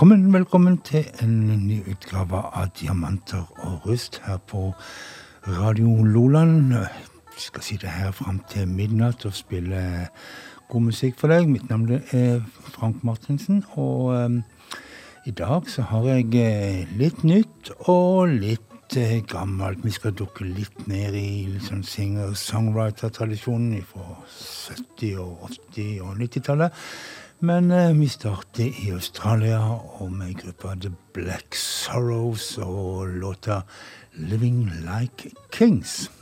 [0.00, 1.34] Velkommen, velkommen til en
[1.66, 4.70] ny utgave av Diamanter og rust her på
[5.44, 6.72] Radio Loland.
[7.30, 10.08] Jeg skal sitte her fram til midnatt og spille
[10.70, 11.48] god musikk for deg.
[11.50, 12.40] Mitt navn er
[12.74, 14.42] Frank Martinsen, og um,
[15.26, 19.84] i dag så har jeg eh, litt nytt og litt uh, gammelt.
[19.84, 26.84] Vi skal dukke litt ned i liksom singer-songwriter-tradisjonen fra 70-, og 80- og 90-tallet.
[27.40, 33.62] Men eh, vi starter i Australia og med gruppa The Black Sorrows og låta
[34.12, 36.19] 'Living Like Kings'.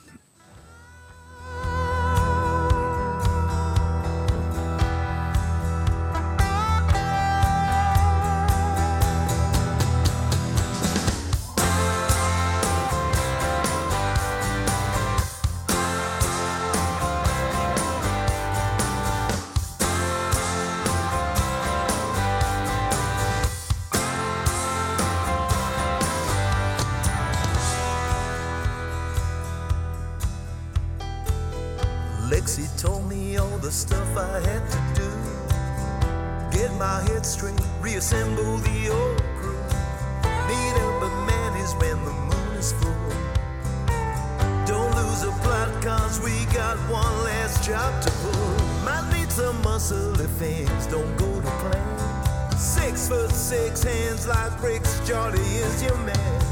[53.09, 55.01] foot six, hands like bricks.
[55.09, 56.42] Johnny is your man.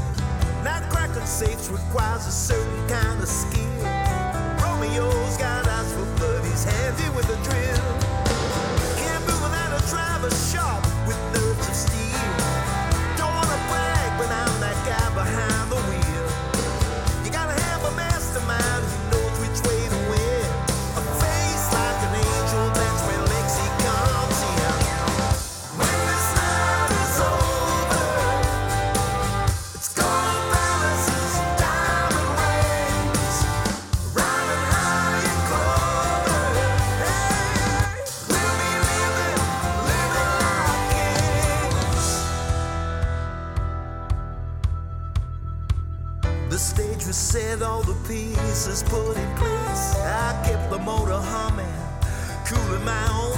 [0.63, 3.83] Not cracking safes requires a certain kind of skill.
[4.63, 7.85] Romeo's got eyes for blood, he's handy with a drill.
[8.97, 12.25] Can't move without a driver sharp with nerves of steel.
[13.17, 15.66] Don't wanna brag, but I'm that guy behind.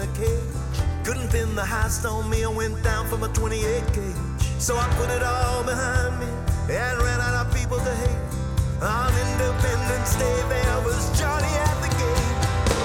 [0.00, 0.54] a cage.
[1.04, 4.14] Couldn't pin the heist on me, I went down from a 28 gauge.
[4.58, 6.26] So I put it all behind me
[6.72, 8.22] and ran out of people to hate.
[8.82, 12.38] On Independence Day, there was Johnny at the gate.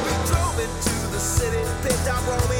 [0.05, 2.52] We drove into the city, picked up Romeo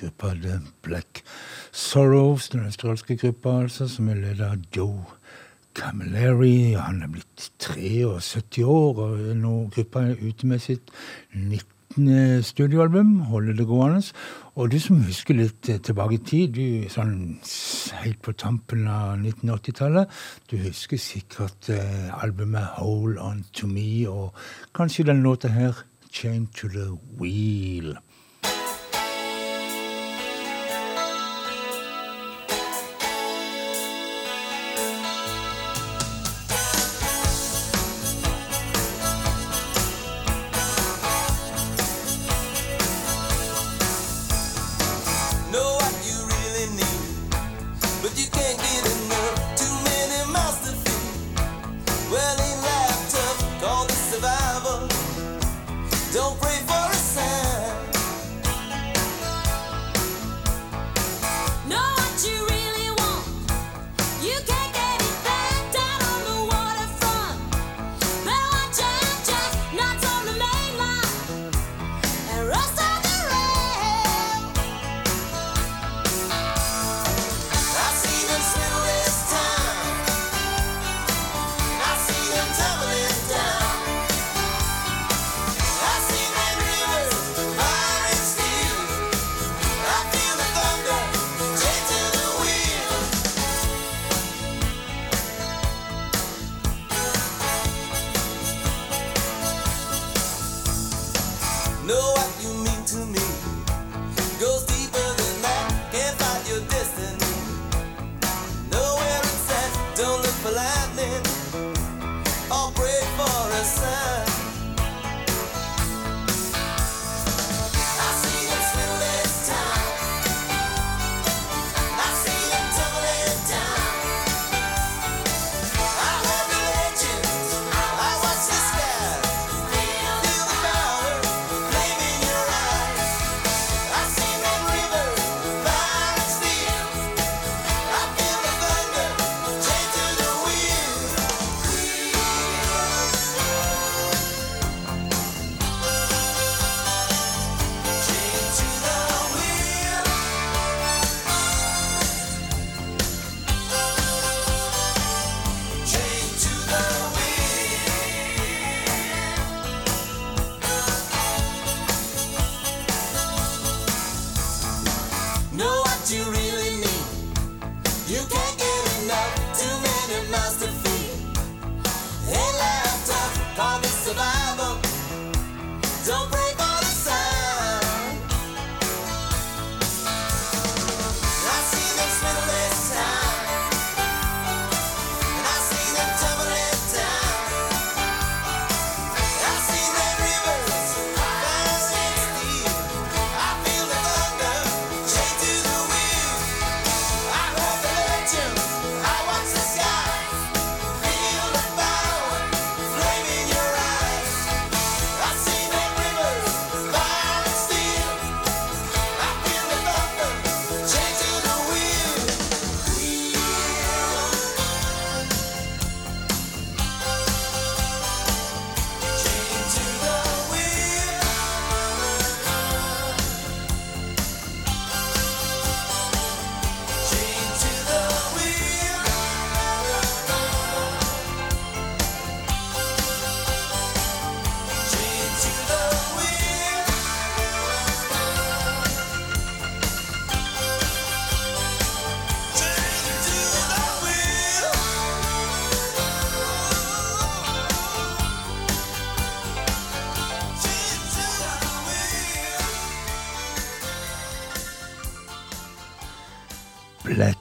[0.00, 1.22] gruppa The Black
[1.72, 5.04] Sorrows, den australske gruppa altså, som er ledet av Joe
[5.76, 6.74] Camilleri.
[6.74, 10.90] Han er blitt 73 år, og nå gruppa er ute med sitt
[11.34, 12.42] 19.
[12.46, 14.02] studioalbum, holder det gående.
[14.54, 17.38] Og du som husker litt tilbake i tid, du sånn
[18.02, 20.20] helt på tampen av 1980-tallet,
[20.50, 24.36] du husker sikkert eh, albumet Hold On To Me, og
[24.76, 27.94] kanskje den låta her, Chain To The Wheel.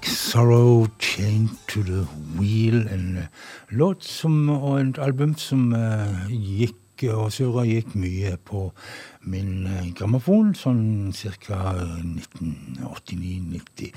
[0.04, 2.08] Sorrow Chained to the
[2.38, 2.88] Wheel.
[2.88, 3.24] En eh,
[3.70, 8.72] låt som, og et album som uh, gikk og surra gikk mye på
[9.30, 11.76] min grammofon, sånn ca.
[12.42, 13.94] 1989-90.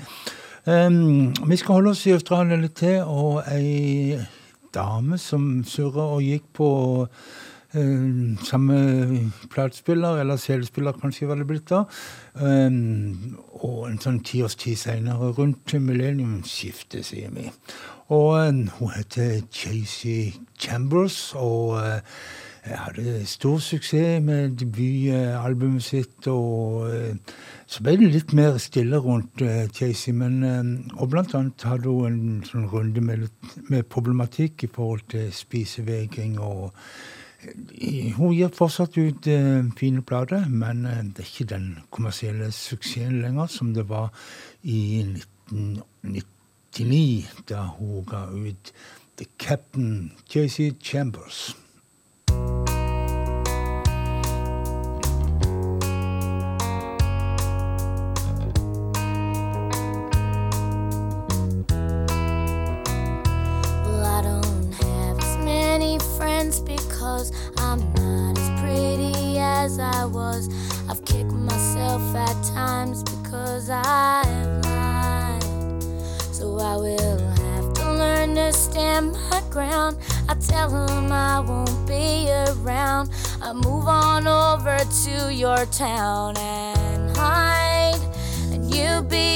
[0.65, 4.19] Um, vi skal holde oss i Australia litt til, og ei
[4.73, 6.69] dame som surra og gikk på
[7.75, 11.79] Uh, samme platespiller, eller CD-spiller kanskje var det blitt da.
[12.37, 17.47] Um, og en sånn ti års tid seinere, rundt millenniumsskiftet, sier vi.
[18.13, 22.19] Og um, hun heter Chasey Chambers, og uh,
[22.69, 26.29] hadde stor suksess med debutalbumet sitt.
[26.29, 26.85] Og
[27.65, 29.41] så ble det litt mer stille rundt
[29.73, 30.13] Chasey.
[30.13, 33.27] Men, og blant annet hadde hun en sånn runde med,
[33.67, 36.69] med problematikk i forhold til spisevegring og
[38.17, 43.21] hun gir fortsatt ut eh, fine plater, men eh, det er ikke den kommersielle suksessen
[43.21, 44.09] lenger som det var
[44.63, 45.03] i
[45.51, 48.73] 1999, da hun ga ut
[49.17, 51.55] The Captain JC Chambers.
[69.79, 70.49] I was.
[70.89, 75.83] I've kicked myself at times because I've lied.
[76.31, 79.97] So I will have to learn to stand my ground.
[80.29, 83.09] I tell him I won't be around.
[83.41, 88.01] I move on over to your town and hide.
[88.51, 89.32] And you be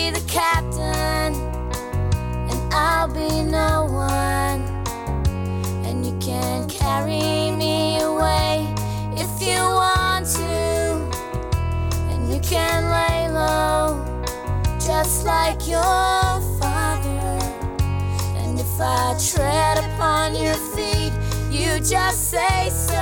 [21.79, 22.93] just say so.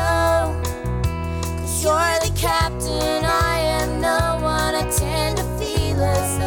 [1.61, 4.75] Cause you're the captain, I am no one.
[4.75, 6.44] I tend to feel as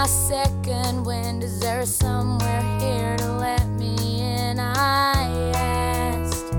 [0.00, 1.44] my second wind.
[1.44, 4.58] Is there somewhere here to let me in?
[4.58, 6.54] I asked.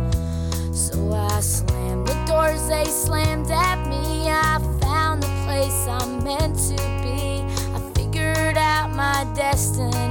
[0.72, 4.30] So I slammed the doors, they slammed at me.
[4.30, 7.42] I found the place I'm meant to be.
[7.74, 10.11] I figured out my destiny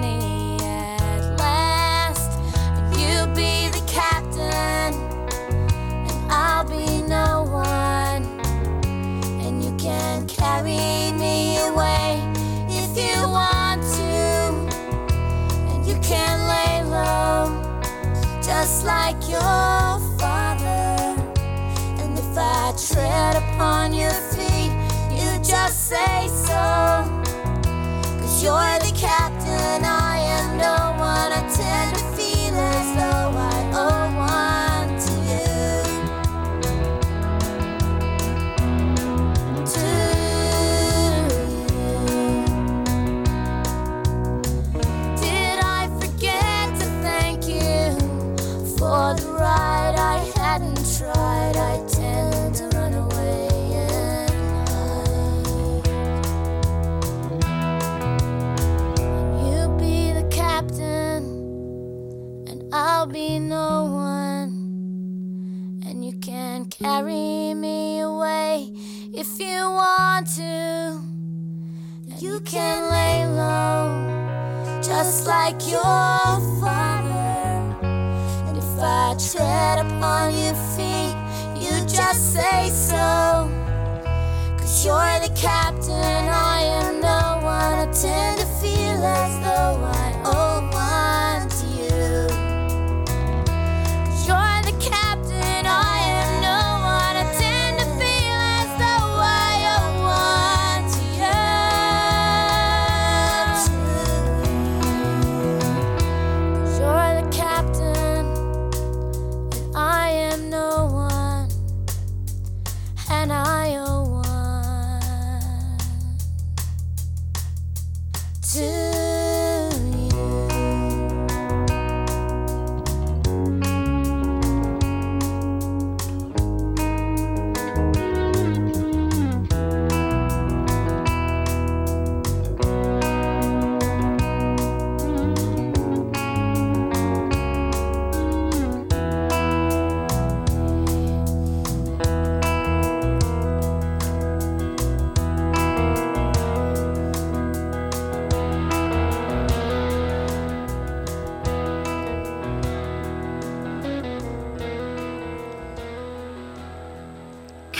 [18.63, 21.17] just like your father.
[22.03, 24.71] And if I tread upon your feet,
[25.11, 26.63] you just say so.
[28.21, 31.33] Cause you're the captain, I am no one.
[31.33, 33.10] I tend to feel as though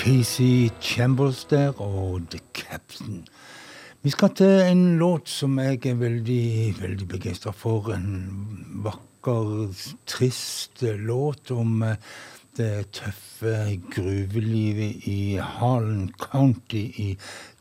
[0.01, 3.27] Casey Chambers der og The Captain.
[4.03, 7.91] Vi skal til en låt som jeg er veldig, veldig begeistra for.
[7.93, 9.69] En vakker,
[10.09, 11.99] trist låt om eh,
[12.57, 17.09] det tøffe gruvelivet i Harlan County i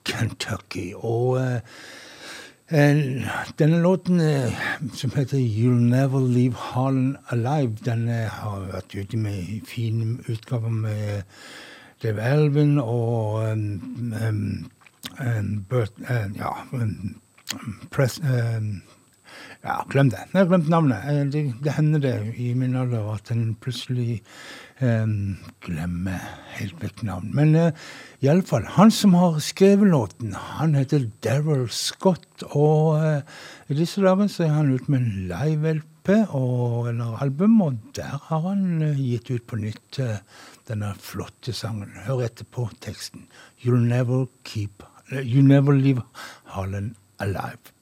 [0.07, 0.93] Kentucky.
[0.95, 1.59] Og eh,
[3.59, 4.21] denne låten
[4.95, 11.27] som heter You'll Never Leave Harlan Alive, den har vært ute med fin utgave med
[12.03, 14.13] Dave elven, og um,
[15.19, 15.99] um, Bert,
[16.37, 16.53] ja,
[17.91, 18.19] press,
[19.63, 20.21] ja, glem det.
[20.31, 21.33] Jeg har glemt navnet.
[21.33, 24.21] Det, det, hender det i min alder at en plutselig
[24.79, 26.21] um, glemmer
[26.55, 27.31] helt vekk navn.
[27.35, 27.89] Men uh,
[28.23, 32.45] iallfall, han som har skrevet låten, han heter Daryl Scott.
[32.49, 37.81] Og uh, i disse dager så er han ute med en live-LP eller album, og
[37.95, 40.21] der har han uh, gitt ut på nytt uh,
[40.69, 41.91] denne flotte sangen.
[42.05, 43.27] Hør etter på teksten.
[43.65, 46.03] You'll never keep You never leave
[46.45, 47.73] Harlan alive.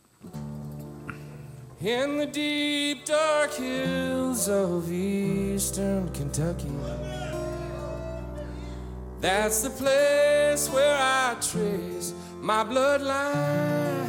[1.81, 6.71] In the deep dark hills of eastern Kentucky,
[9.19, 14.07] that's the place where I trace my bloodline.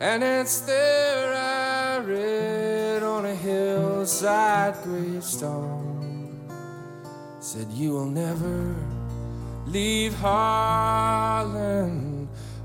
[0.00, 5.89] And it's there I read on a hillside gravestone,
[7.40, 8.76] said, You will never
[9.66, 11.18] leave Harlan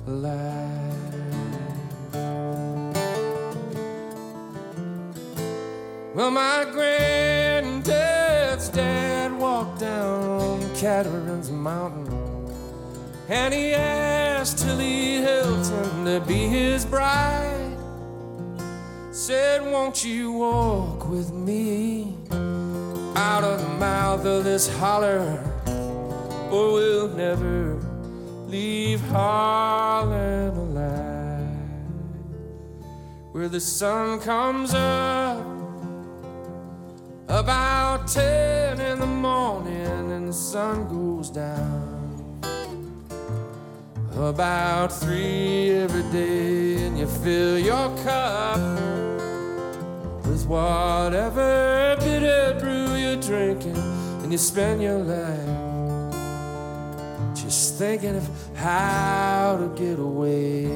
[0.06, 0.92] alive.
[6.14, 7.88] Well, my granddad's
[8.70, 12.54] dad walked down Catron's Mountain,
[13.30, 17.78] and he asked Tilly Hilton to be his bride.
[19.12, 22.15] Said, Won't you walk with me
[23.16, 25.42] out of the mouth of this holler?
[26.56, 27.76] or we'll never
[28.48, 31.48] leave Harlan alive.
[33.32, 35.46] Where the sun comes up
[37.28, 41.92] about ten in the morning and the sun goes down
[44.14, 48.62] about three every day, and you fill your cup
[50.26, 52.85] with whatever bitter brew
[53.26, 53.76] drinking,
[54.22, 56.14] and you spend your life
[57.34, 60.68] just thinking of how to get away.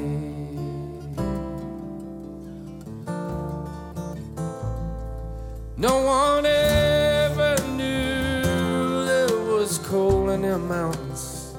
[5.77, 11.53] No one ever knew there was coal in them mountains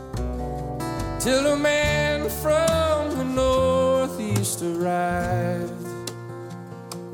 [1.21, 5.73] till a man from the northeast arrived.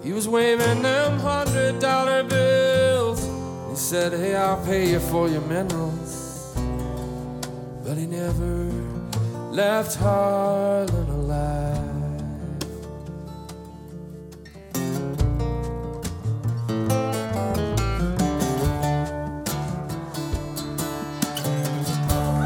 [0.02, 2.65] He was waving them hundred dollar bills.
[3.76, 6.26] He said, Hey, I'll pay you for your minerals
[7.86, 8.64] but he never
[9.52, 11.76] left Harlan alive.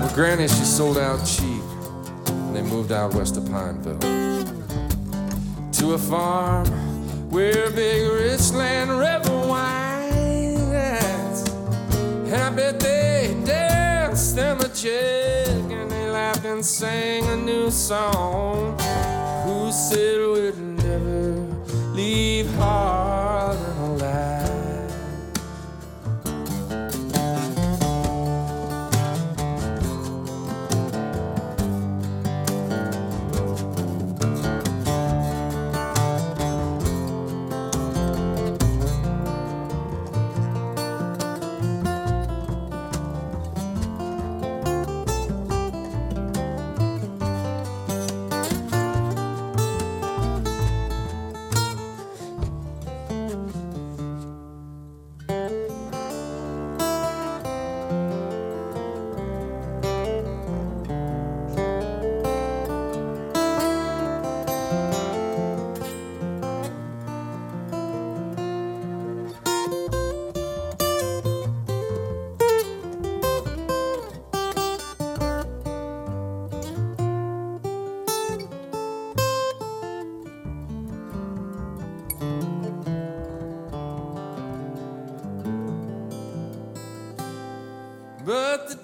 [0.02, 1.44] Well, Granny, she sold out cheap,
[2.26, 3.98] and they moved out west of Pineville
[5.72, 6.66] to a farm
[7.30, 9.89] where big rich land rebel wine.
[12.30, 18.78] Bet they danced them a jig and they laughed and sang a new song.
[19.44, 21.44] Who said we'd never
[21.92, 24.39] leave Harlan alive?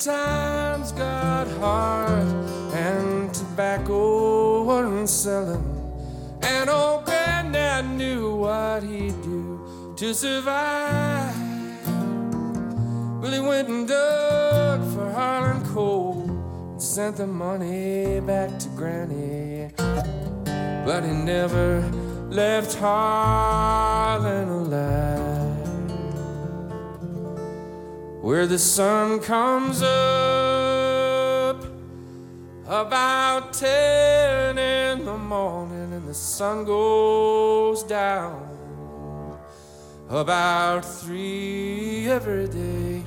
[0.07, 2.29] Times got hard
[2.73, 5.67] and tobacco wasn't selling.
[6.43, 11.35] And old granddad knew what he'd do to survive.
[13.21, 16.23] Well, he went and dug for Harlan coal
[16.71, 19.71] and sent the money back to Granny,
[20.87, 21.81] but he never
[22.31, 24.46] left Harlan
[28.27, 31.63] Where the sun comes up
[32.67, 39.39] about ten in the morning and the sun goes down
[40.09, 43.05] about three every day,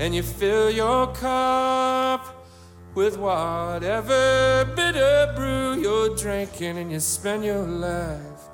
[0.00, 2.46] and you fill your cup
[2.94, 8.48] with whatever bitter brew you're drinking, and you spend your life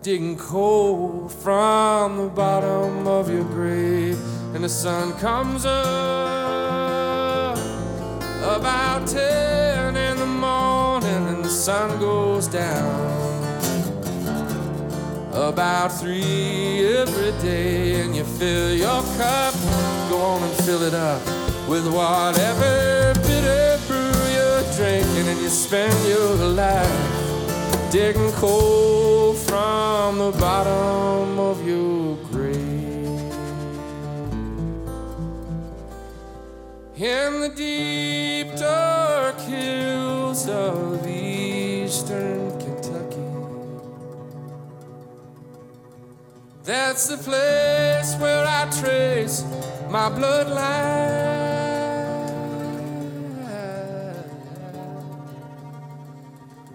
[0.00, 4.16] digging coal from the bottom of your grave,
[4.54, 7.58] and the sun comes up
[8.42, 13.18] about ten in the morning, and the sun goes down
[15.32, 19.54] about three every day, and you fill your cup.
[20.08, 21.20] Go on and fill it up
[21.68, 30.32] with whatever bitter brew you're drinking, and you spend your life digging coal from the
[30.38, 32.58] bottom of your grave.
[36.96, 43.28] In the deep dark hills of eastern Kentucky,
[46.64, 49.44] That's the place where I trace
[49.88, 51.28] my bloodline.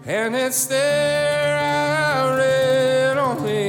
[0.06, 1.43] And it's there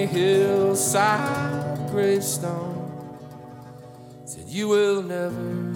[0.07, 2.73] hillside gravestone.
[4.27, 5.73] Said, You will never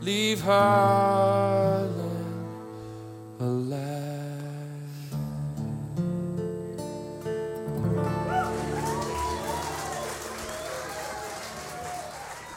[0.00, 1.90] leave Harlan
[3.40, 3.96] alive.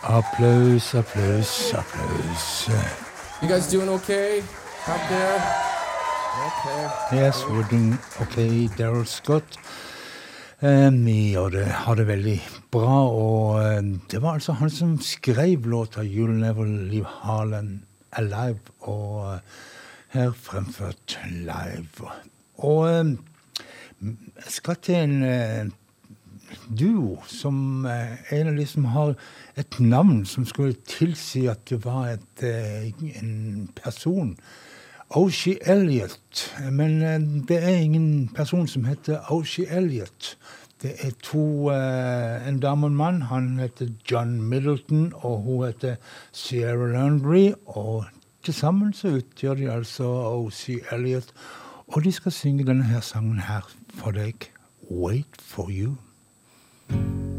[0.03, 2.69] Applaus, applaus, applaus.
[3.41, 4.41] You guys doing okay
[4.87, 5.65] out there?
[6.47, 6.89] Okay.
[7.11, 9.57] Yes, we're doing okay, Darrell Scott.
[10.59, 12.35] Vi gjør det, har det veldig
[12.71, 18.67] bra, og um, det var altså han som skrev låta 'You'll Never Leave Harlan Alive',
[18.79, 19.39] og uh,
[20.09, 22.11] her fremført live.
[22.57, 22.89] Og
[24.01, 25.73] jeg skal til en
[26.79, 27.85] duo som
[28.31, 29.15] en av de som har
[29.55, 32.91] et navn som skulle tilsi at det var et, eh,
[33.21, 34.35] en person.
[35.09, 36.55] Oshie Elliot.
[36.71, 40.37] Men eh, det er ingen person som heter Oshie Elliot.
[40.81, 43.21] Det er to eh, En dame og en mann.
[43.21, 45.95] Han heter John Middleton, og hun heter
[46.31, 47.51] Sierra Landry.
[47.65, 48.05] Og
[48.43, 51.33] til sammen så utgjør de altså Oshie Elliot.
[51.87, 54.51] Og de skal synge denne her sangen her for deg.
[54.89, 55.97] Wait for you.
[56.89, 57.38] time.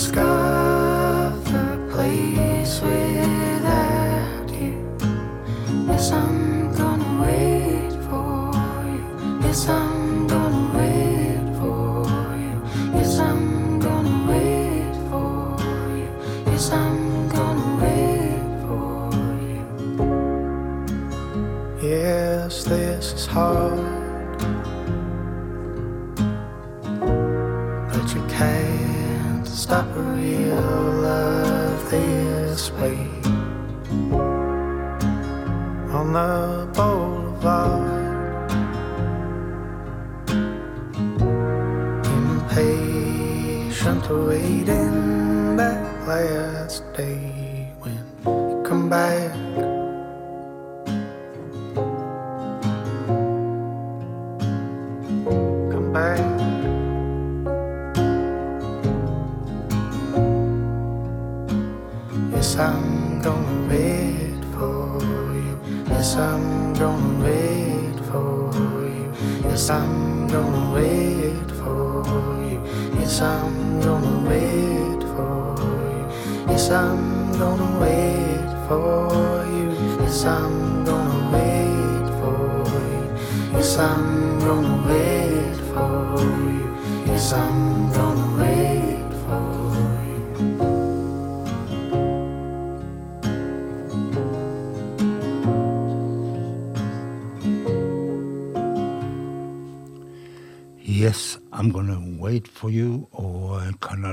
[0.00, 0.49] sky.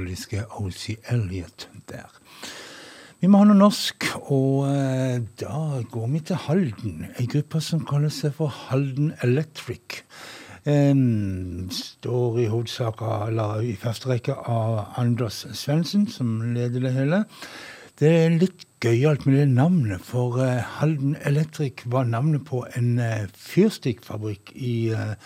[0.08, 2.08] Kanadiske OC Elliot der.
[3.20, 7.08] Vi må ha noe norsk, og eh, da går vi til Halden.
[7.20, 10.04] Ei gruppe som kaller seg for Halden Electric.
[10.68, 17.24] Em, står i hovedsak eller i første rekke av Anders Svendsen, som leder det hele.
[17.98, 23.00] Det er litt gøyalt med det navnet, for eh, Halden Electric var navnet på en
[23.02, 25.18] eh, fyrstikkfabrikk i eh,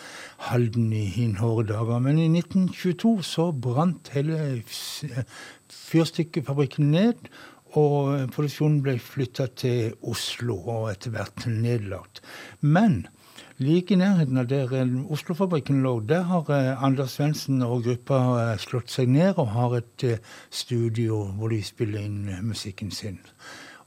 [0.47, 1.99] Halden i hinhåre dager.
[1.99, 7.27] Men i 1922 så brant hele fyrstikkfabrikken ned,
[7.75, 12.23] og produksjonen ble flytta til Oslo og etter hvert nedlagt.
[12.63, 13.12] Men
[13.62, 14.74] like i nærheten av der
[15.13, 19.76] Oslofabrikken lå, der har eh, Anders Svendsen og gruppa eh, slått seg ned og har
[19.82, 23.19] et eh, studio hvor de spiller inn eh, musikken sin.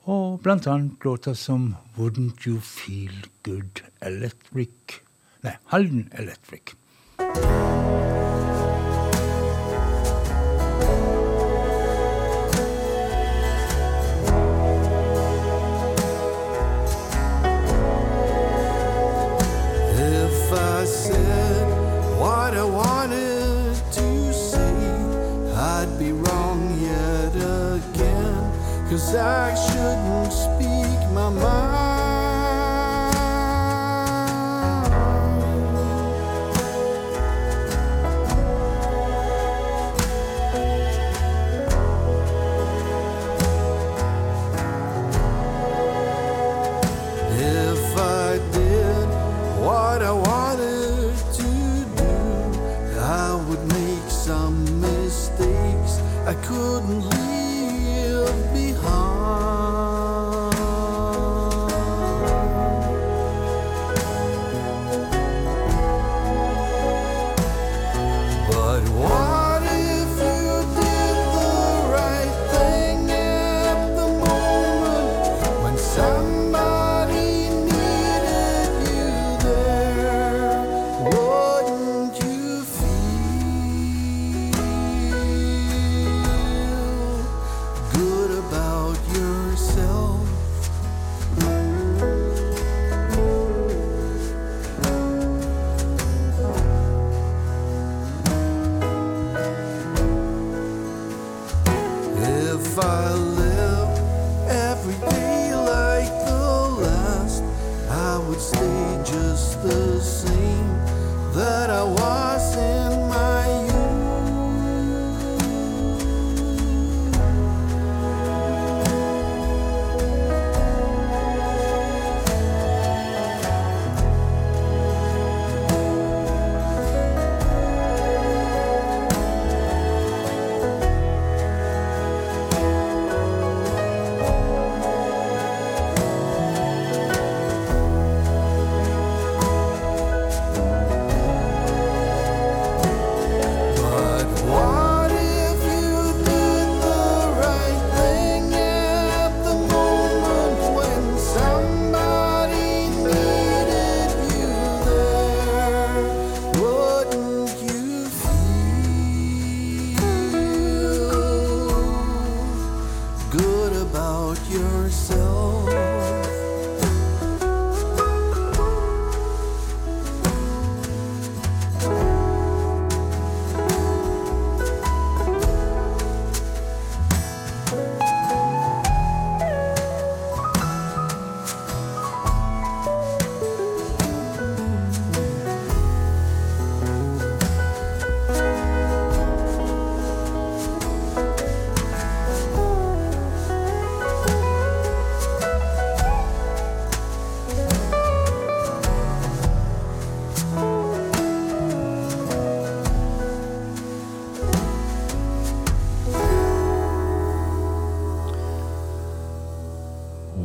[0.05, 5.01] Og annet låter som Wouldn't You Feel Good Electric
[5.45, 6.77] Nei, Halden Electric.
[20.85, 21.67] I said
[22.21, 24.75] what I wanted to say,
[25.57, 28.53] I'd be wrong yet again.
[28.91, 31.84] Cause I shouldn't speak my mind.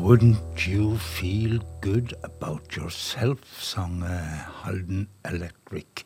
[0.09, 6.03] Wouldn't You Feel Good About Yourself, sang eh, Halden Electric.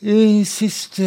[0.00, 1.06] I siste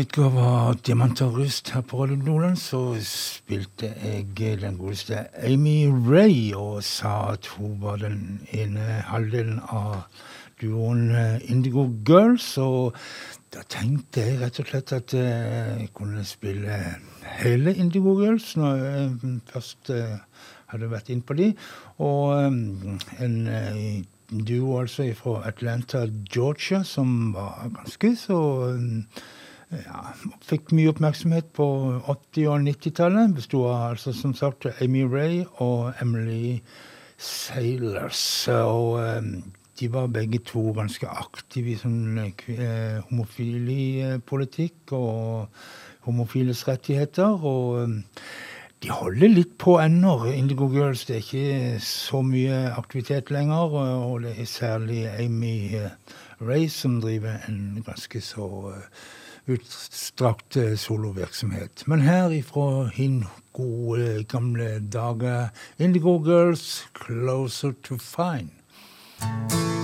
[0.00, 4.30] utgave av Diamant og rust her på Radio Nordland så spilte jeg
[4.62, 10.06] den godeste Amy Ray og sa at hun var den ene halvdelen av
[10.62, 12.48] duoen eh, Indigo Girls.
[12.64, 12.96] Og
[13.52, 16.80] da tenkte jeg rett og slett at eh, jeg kunne spille
[17.44, 20.16] hele Indigo Girls når jeg først eh,
[20.70, 21.50] hadde vært inn på de.
[22.02, 23.36] Og en
[24.30, 28.40] duo altså fra Atlanta, Georgia, som var ganske så
[29.70, 30.00] ja,
[30.46, 31.66] fikk mye oppmerksomhet på
[32.10, 33.34] 80- og 90-tallet.
[33.36, 36.60] Besto av altså, som sagt Amy Ray og Emily
[37.18, 38.48] Sailors.
[38.48, 38.98] Og
[39.80, 45.62] de var begge to ganske aktive i sånn eh, homofilipolitikk og
[46.08, 47.46] homofiles rettigheter.
[47.46, 48.02] Og
[48.80, 51.04] de holder litt på ennå, Indigo Girls.
[51.04, 53.74] Det er ikke så mye aktivitet lenger.
[53.76, 55.90] Og det er særlig Amy eh,
[56.40, 58.86] Ray som driver en ganske så eh,
[59.52, 61.84] utstrakt eh, solovirksomhet.
[61.86, 69.79] Men her ifra hin gode, gamle dager Indigo Girls, 'Closer to Fine'.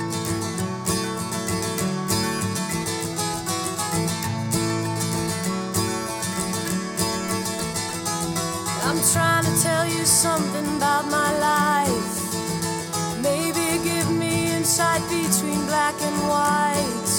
[16.29, 17.13] White.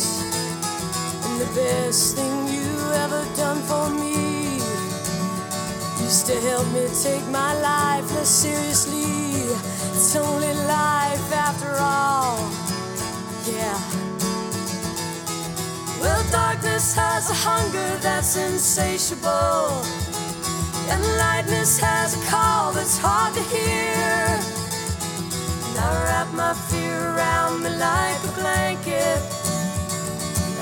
[1.25, 2.71] And the best thing you
[3.03, 4.57] ever done for me
[6.03, 9.27] used to help me take my life less seriously.
[9.91, 12.37] It's only life after all.
[13.45, 13.79] Yeah.
[15.99, 19.83] Well, darkness has a hunger that's insatiable.
[20.89, 24.39] And lightness has a call that's hard to hear.
[25.67, 27.16] And I wrap my fear
[27.59, 29.19] me like a blanket.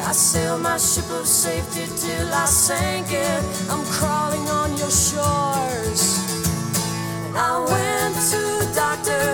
[0.08, 3.42] I sailed my ship of safety till I sank it.
[3.70, 6.04] I'm crawling on your shores.
[7.36, 9.26] I went to the doctor,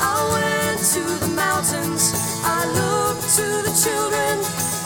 [0.00, 4.34] I went to the mountains, I looked to the children,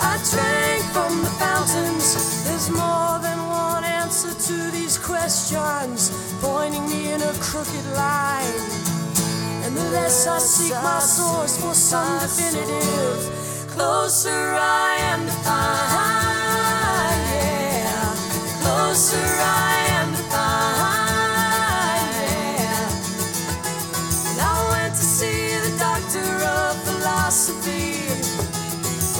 [0.02, 2.44] I drank from the fountains.
[2.44, 6.10] There's more than one answer to these questions,
[6.42, 8.97] pointing me in a crooked line.
[9.68, 13.20] And the less I seek my source for some definitive,
[13.68, 17.20] closer I am to find.
[17.36, 18.16] Yeah,
[18.64, 22.08] closer I am to find.
[22.64, 22.88] Yeah.
[24.30, 28.08] And I went to see the doctor of philosophy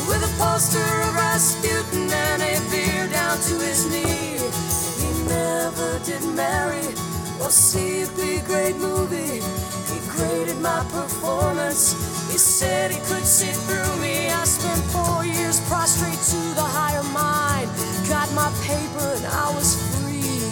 [0.09, 4.41] with a poster of Rasputin and a beer down to his knee.
[4.97, 6.89] He never did marry
[7.39, 9.58] or see a big great movie.
[10.19, 11.93] He graded my performance.
[12.31, 14.29] He said he could see through me.
[14.31, 17.71] I spent four years prostrate to the higher mind.
[18.09, 20.43] Got my paper and I was free.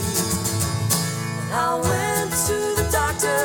[1.42, 3.38] And I went to the doctor.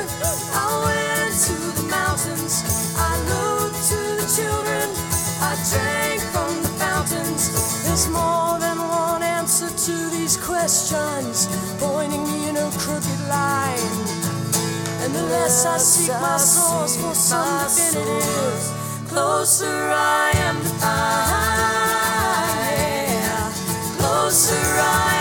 [0.54, 2.54] I went to the mountains.
[2.98, 4.94] I looked to the children.
[5.42, 7.50] I drank from the fountains.
[7.84, 11.48] There's more than one answer to these questions,
[11.80, 14.01] pointing me in a crooked line.
[15.30, 20.72] Less I seek my source for some definitive, closer I am to.
[23.12, 23.52] Yeah.
[23.98, 25.21] Closer I am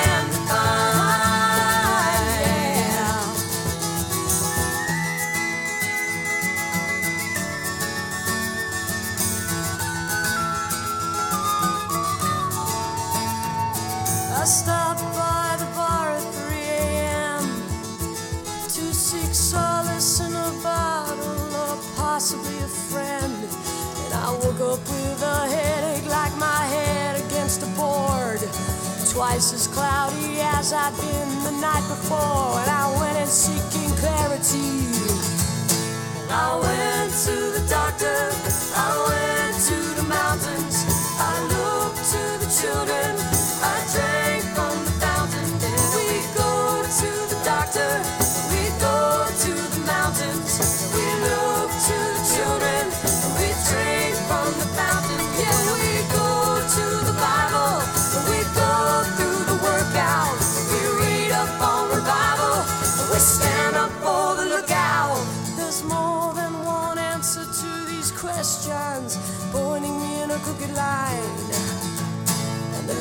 [29.31, 32.59] Twice as cloudy as I'd been the night before.
[32.59, 34.91] And I went in seeking clarity.
[36.29, 38.33] I went to the doctor,
[38.75, 39.30] I went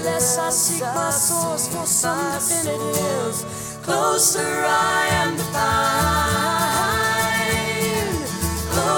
[0.03, 3.35] Less I seek my source for some definitive,
[3.83, 6.69] closer I am to find.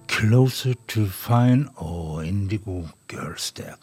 [0.07, 3.75] Closer to Fine og Indigo Girls der.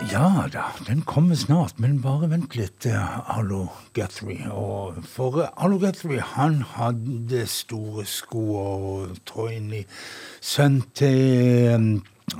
[0.00, 4.46] Ja da, den kommer snart, men bare vent litt, eh, Arlo Guthrie.
[4.46, 9.82] Og for eh, Arlo Guthrie, han hadde store sko og trå inn i
[10.38, 11.88] Sønnen til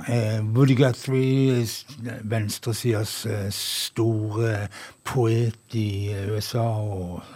[0.07, 1.65] eh, Woody Guthrie,
[2.23, 4.69] venstresidas eh, store
[5.03, 7.27] poet i USA og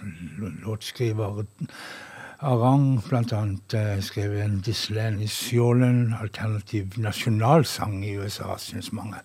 [0.64, 1.44] låtskriver
[2.44, 3.44] Arang bl.a.
[3.80, 9.22] eh, skrev en Disland i Sjålen, alternativ nasjonalsang i USA, syns mange.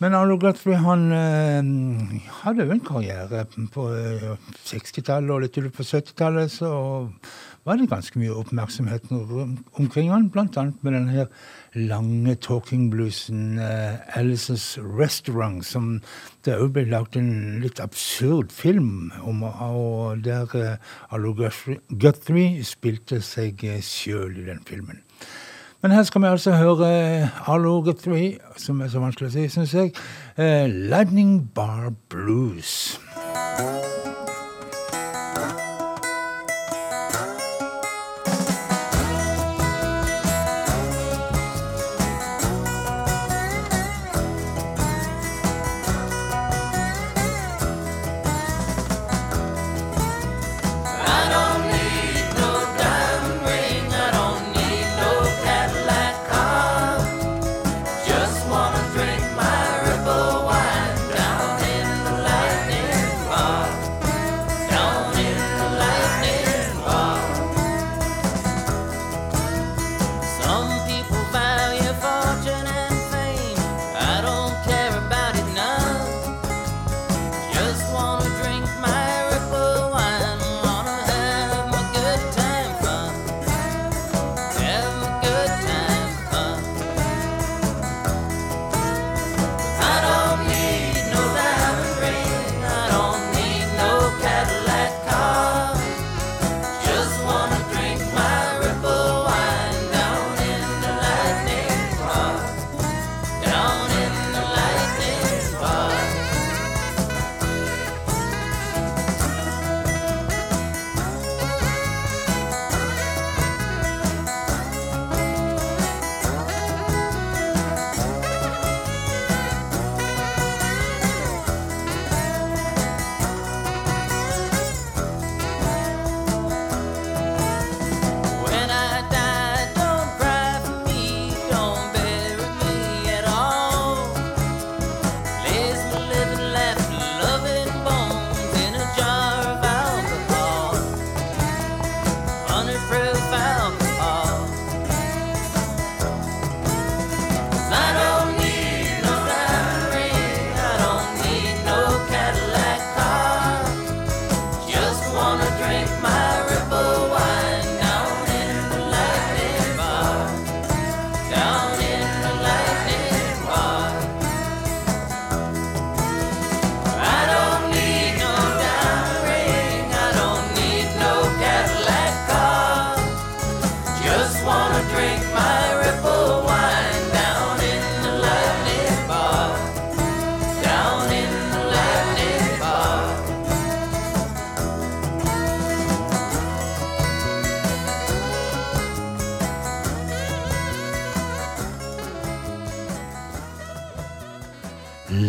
[0.00, 3.44] Men Arlo Guthrie han eh, hadde jo en karriere
[3.74, 4.30] på eh,
[4.64, 6.70] 60-tallet og litt utover på 70-tallet, så
[7.68, 11.26] var det ganske mye oppmerksomhet omkring han, annet med den her
[11.74, 16.00] lange talking bluesen uh, Alice's Restaurant, som
[16.44, 22.64] det òg ble lagd en litt absurd film om, og der uh, Arlo Guthrie, Guthrie
[22.64, 25.04] spilte seg eh, sjøl i den filmen.
[25.82, 29.72] Men her skal vi altså høre Arlo Guthrie, som er så vanskelig å si, syns
[29.74, 29.94] jeg.
[30.36, 33.00] eh, Lightning Bar Blues.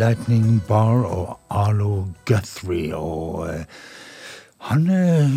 [0.02, 2.96] Lightning Bar og Arlo Guthrie.
[2.96, 3.66] Og eh,
[4.58, 5.36] han eh,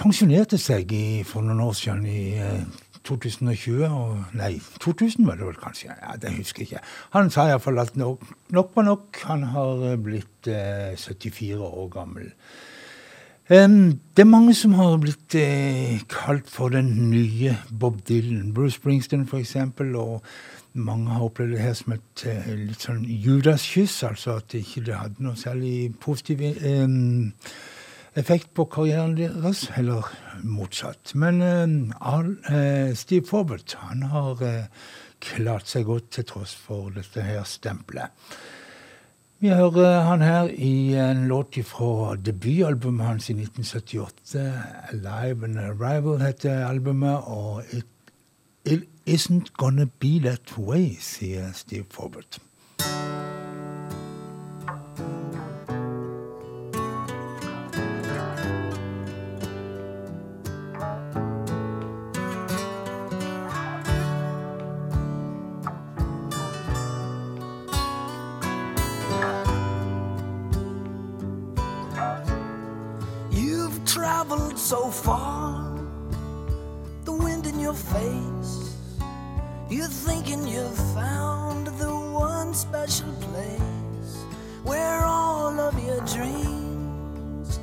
[0.00, 2.62] pensjonerte seg i, for noen år siden, i eh,
[3.04, 3.82] 2020.
[3.90, 5.90] Og, nei, 2000 var det vel kanskje.
[5.92, 6.84] Ja, Det husker jeg ikke.
[7.18, 8.24] Han sa iallfall at nok,
[8.56, 9.20] nok var nok.
[9.28, 12.32] Han har eh, blitt eh, 74 år gammel.
[13.52, 18.54] Um, det er mange som har blitt eh, kalt for den nye Bob Dylan.
[18.54, 19.92] Bruce Springsteen, for eksempel.
[19.96, 20.22] Og
[20.74, 24.02] mange har opplevd det her som et eh, litt sånn Judas-kyss.
[24.08, 26.86] Altså at det ikke hadde noe særlig positiv eh,
[28.18, 30.08] effekt på karrieren deres, eller
[30.44, 31.14] motsatt.
[31.14, 34.88] Men eh, Steve Forbert han har eh,
[35.22, 38.12] klart seg godt til tross for dette her stempelet.
[39.42, 44.38] Vi hører han her i en låt fra debutalbumet hans i 1978.
[44.38, 47.86] 'Alive and Arrival' heter albumet, og it,
[48.64, 52.26] It isn't gonna be that way, sier Steve Forward.
[73.30, 75.64] You've traveled so far,
[77.04, 78.41] the wind in your face.
[79.72, 84.16] You're thinking you've found the one special place
[84.64, 87.58] where all of your dreams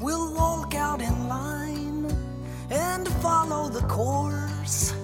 [0.00, 2.10] will walk out in line
[2.70, 4.94] and follow the course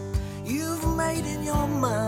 [0.45, 2.00] you've made in your mind.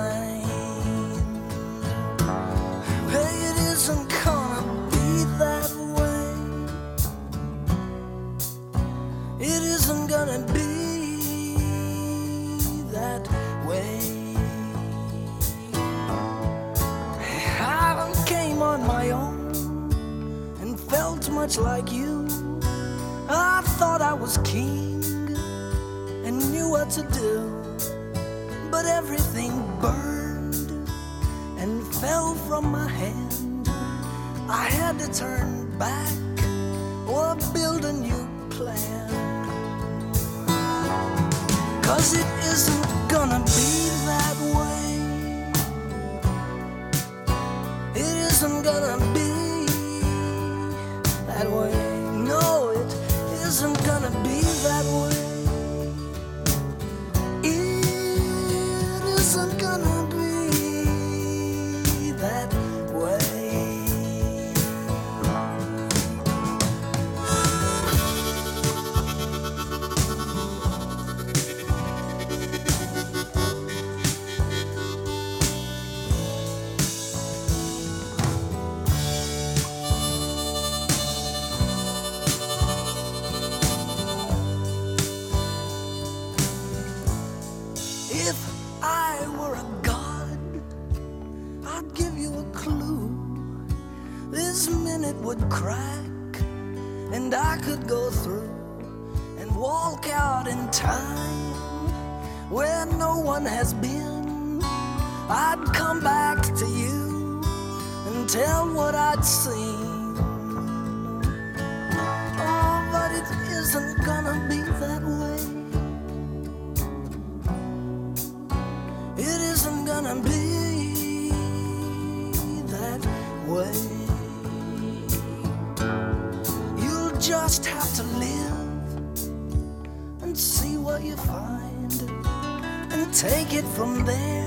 [133.75, 134.42] From there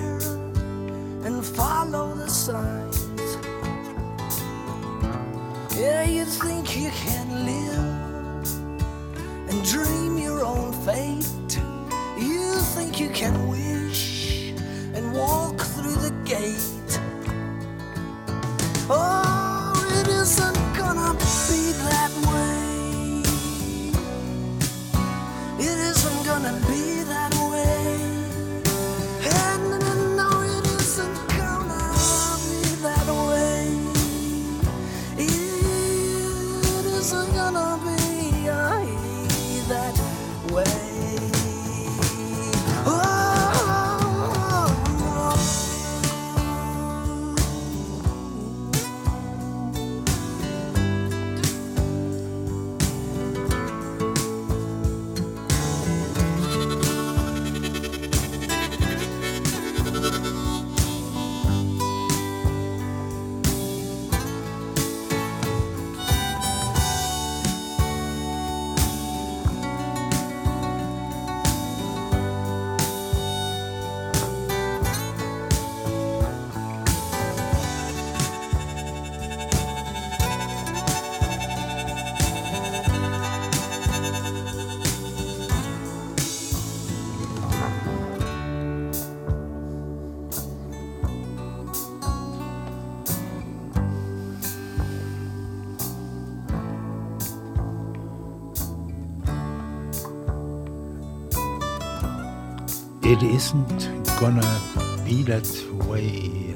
[103.16, 103.90] It isn't
[104.20, 104.60] gonna
[105.06, 105.48] be that
[105.88, 106.54] way.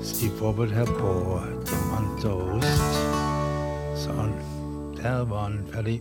[0.00, 3.00] Steve Robert her på Diamant og rust.
[3.98, 4.30] Sånn.
[5.00, 5.96] Der var han ferdig.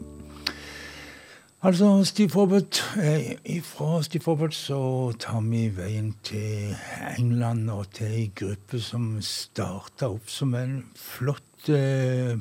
[1.66, 6.78] Altså, Steve Robert, eh, Fra Steve Forbert så tar vi veien til
[7.18, 12.38] England og til ei gruppe som starta opp som en flott eh,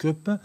[0.00, 0.38] poprock-gruppe.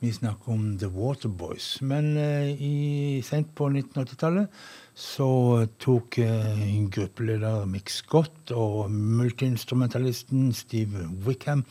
[0.00, 1.80] Vi snakker om The Waterboys.
[1.80, 4.48] Men eh, i, sent på 1980-tallet
[4.94, 11.64] så tok eh, gruppeleder Mick Scott og multiinstrumentalisten Steve Wickham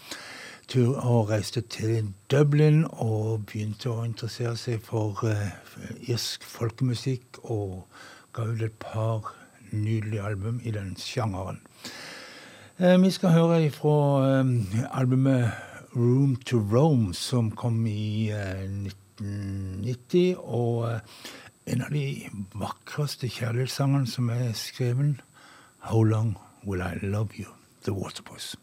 [0.67, 5.19] tur og reiste til Dublin og begynte å interessere seg for
[6.07, 7.83] irsk folkemusikk og
[8.31, 9.33] ga ut et par
[9.71, 11.59] nydelige album i den sjangeren.
[12.79, 14.55] Vi skal høre fra um,
[14.95, 15.51] albumet
[15.95, 18.63] Room to Rome, som kom i uh,
[19.21, 20.35] 1990.
[20.37, 20.99] Og
[21.65, 22.05] en av de
[22.55, 25.21] vakreste kjærlighetssangene som er skrevet,
[25.87, 27.51] How Long Will I Love You?
[27.83, 28.55] The Waterboys.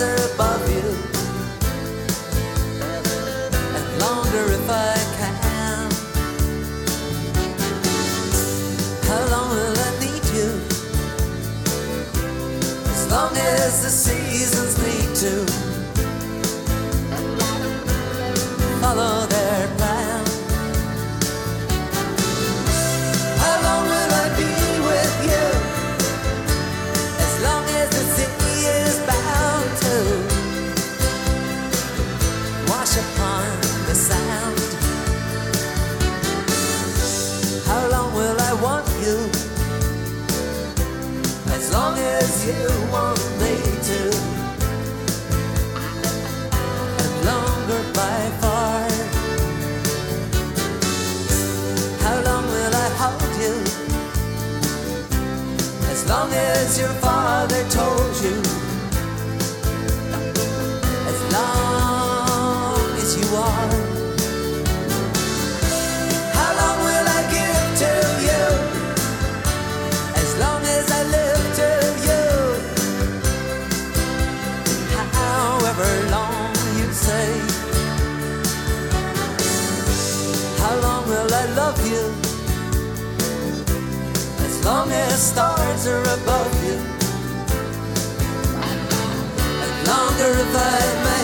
[0.00, 0.88] Are above you,
[3.76, 5.90] and longer if I can.
[9.08, 10.50] How long will I need you?
[12.90, 15.79] As long as the seasons need to
[41.90, 42.62] long as you
[42.92, 43.56] want me
[43.88, 44.00] to.
[47.02, 48.88] And longer by far.
[52.04, 53.54] How long will I hold you?
[55.90, 58.59] As long as your father told you.
[85.20, 86.78] Stars are above you.
[89.62, 91.19] And longer if I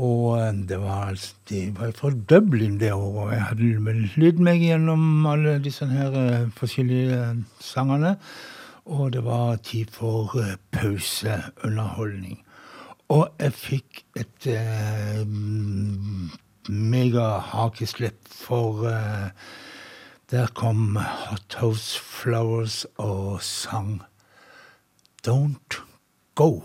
[0.00, 4.38] Og eh, det var, altså, det var fra Dublin det året, og jeg hadde lydd
[4.46, 7.20] meg gjennom alle disse her eh, forskjellige
[7.60, 8.12] sangene.
[8.84, 12.44] Og det var tid for eh, pauseunderholdning.
[13.10, 15.24] Og jeg fikk et eh,
[16.70, 19.30] megahakeslipp, for eh,
[20.30, 24.02] der kom Hot House Flowers og sang
[25.26, 25.82] Don't
[26.34, 26.60] Go.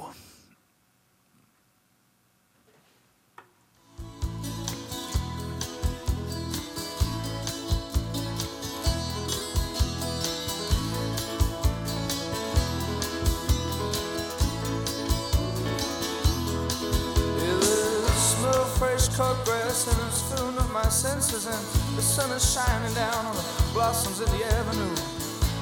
[19.16, 21.63] cold grass and it's filling up my senses and
[21.95, 24.95] the sun is shining down on the blossoms in the avenue.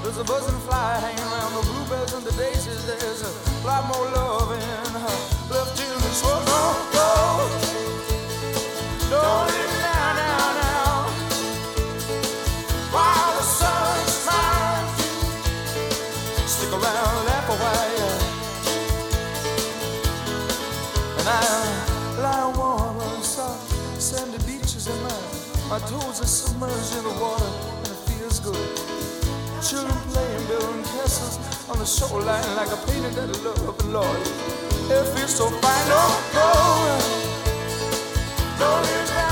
[0.02, 2.84] There's a buzzing fly hanging around the bluebells and the daisies.
[2.88, 3.30] There's a
[3.62, 5.18] lot more love in her
[5.54, 6.02] left June.
[6.18, 7.46] So don't go,
[9.14, 11.14] don't leave now, now, now.
[12.90, 14.88] While the sun's mine,
[16.50, 17.58] stick around, laugh a
[21.22, 21.83] and I.
[25.80, 25.88] go.
[25.88, 27.46] toes are submerged in the water
[27.78, 28.78] and it feels good.
[29.64, 31.38] Children playing, building castles
[31.70, 34.20] on the shoreline like a painted that love and Lord.
[34.92, 36.24] It feels so fine, don't.
[38.60, 39.23] Don't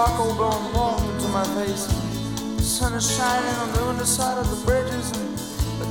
[0.00, 1.84] Sirocco blowing warm into my face.
[2.56, 5.28] The sun is shining on the underside of the bridges and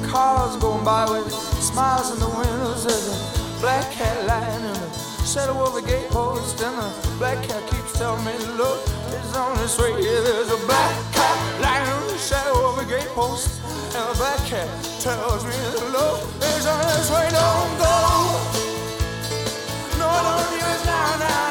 [0.04, 2.86] the cars going by with smiles in the windows.
[2.86, 4.90] There's a black cat lying in the
[5.30, 8.82] shadow of the gatepost and the black cat keeps telling me, look,
[9.14, 9.94] it's on this way.
[9.94, 13.62] There's a black cat lying in the shadow of the gatepost
[13.94, 14.66] and the black cat
[15.06, 15.54] tells me,
[15.94, 16.18] look,
[16.50, 17.30] it's on this way.
[17.30, 17.94] Don't go.
[20.02, 21.49] No, don't leave us now, now, now.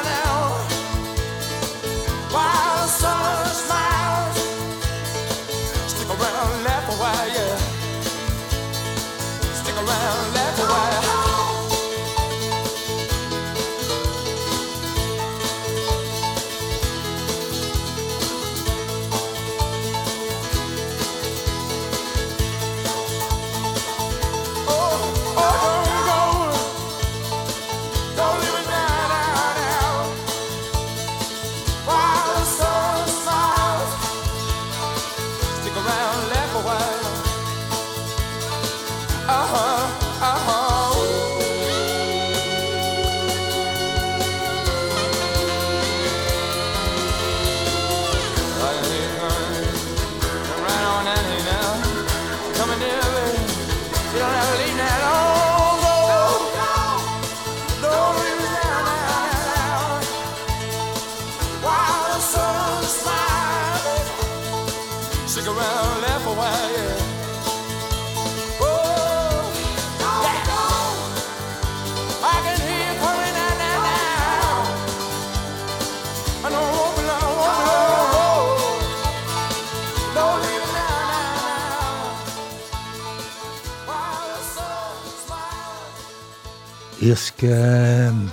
[87.39, 88.29] Smiles.
[88.29, 88.31] Irske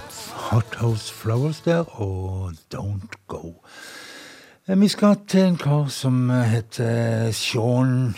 [0.51, 3.53] Hothouse Flowers der, og Don't Go.
[4.69, 8.15] Eh, Vi skal til en kar som eh, heter Sean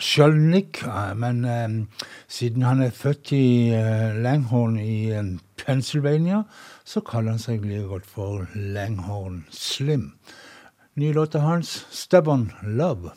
[0.00, 0.82] Sjølnik.
[0.84, 1.86] Eh, men eh,
[2.28, 5.24] siden han er født i eh, Langhorn i eh,
[5.66, 6.42] Pennsylvania,
[6.84, 10.12] så kaller han seg like godt for Langhorn Slim.
[10.96, 13.10] Ny låt av hans, Stubborn Love.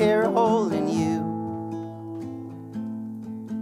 [0.00, 1.18] Tear a hole in you,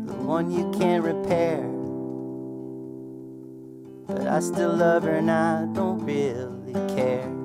[0.06, 1.62] the one you can't repair.
[4.06, 7.37] But I still love her and I don't really care.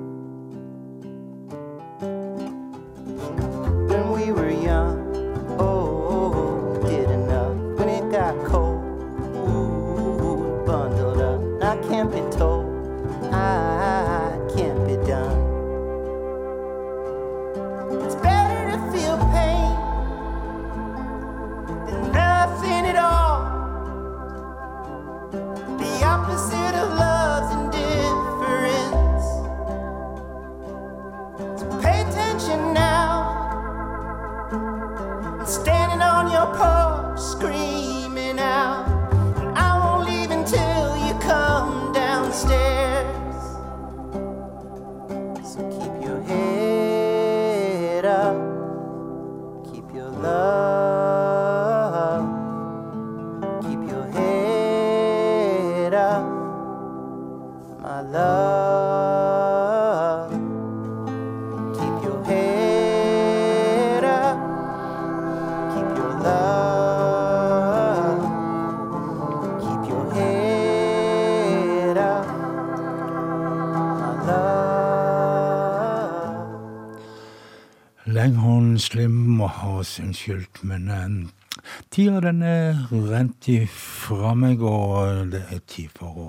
[78.92, 81.64] Langhorn å ha oss unnskyldt, men eh,
[81.94, 86.28] tida den er rent ifra meg, og det er tid for å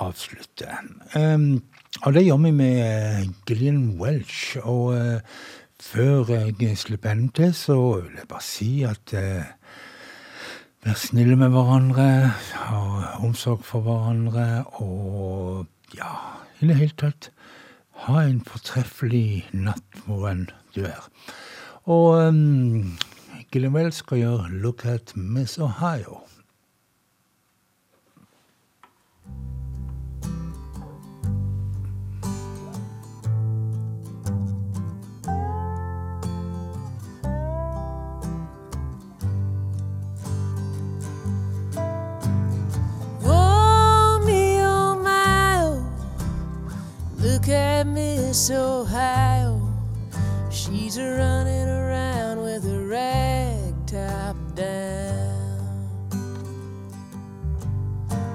[0.00, 0.68] avslutte.
[1.14, 1.62] Um,
[2.04, 4.56] og det gjør vi med eh, Gillian Welch.
[4.62, 5.40] Og uh,
[5.80, 9.56] før jeg slipper henne til, så vil jeg bare si at uh,
[10.80, 12.04] Vær snille med hverandre,
[12.56, 12.78] ha
[13.20, 16.14] omsorg for hverandre, og ja,
[16.56, 17.28] i det hele tatt
[18.06, 21.08] ha en fortreffelig natt hvor enn du er.
[21.90, 22.96] Og um,
[23.52, 26.20] Gillian skal gjøre 'Look at Miss Ohio'.
[48.30, 49.60] Miss Ohio.
[50.52, 55.66] She's a running around with a rag top down.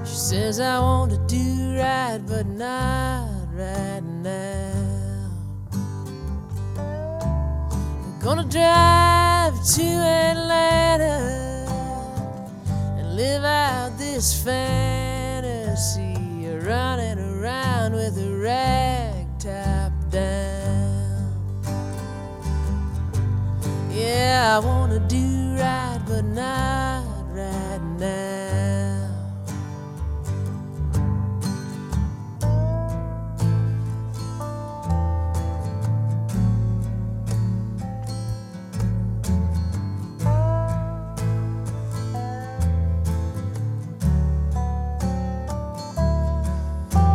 [0.04, 5.30] She says, I want to do right, but not right now.
[6.76, 9.82] I'm gonna drive to
[10.30, 11.16] Atlanta
[12.98, 16.16] and live out this fantasy
[16.68, 19.75] running around with a rag top
[20.16, 21.30] down.
[23.90, 28.16] Yeah, I wanna do right, but not right now.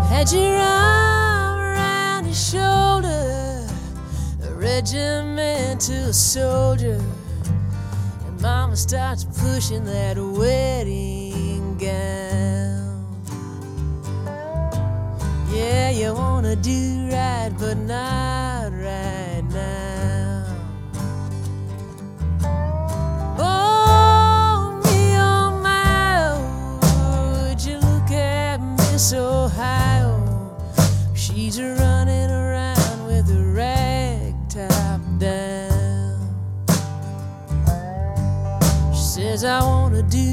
[0.09, 0.90] Had your arm
[4.81, 6.99] a regimental soldier.
[8.25, 13.21] And mama starts pushing that wedding gown.
[15.53, 19.90] Yeah, you wanna do right, but not right now.
[39.43, 40.30] I wanna do